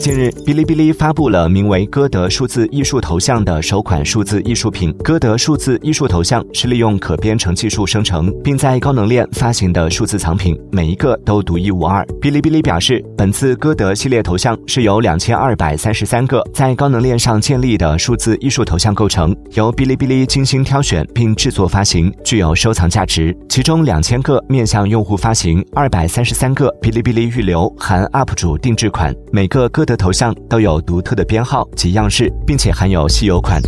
[0.00, 4.92] 近日，哔哩哔哩发布了名为“歌德数字艺术头像”的首款数字艺术品。
[4.98, 12.04] 歌德数字艺术头像是利用可编程技术生成，并在高能链发行的数字藏品，每一个都独一无二。
[12.20, 23.34] 哔哩哔哩表示，本次歌德系列头像是由两千二百三十三个在高能链上建立的数字艺术头像构成，由哔哩哔哩精心挑选并制作发行，具有收藏价值。
[23.48, 33.60] 其中两千个面向用户发行，二百三十三个哔哩哔哩预留含 UP 主定制款，每每个歌德头像都有独特的编号及样式，并且含有稀有款。